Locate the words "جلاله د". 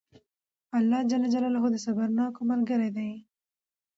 1.33-1.75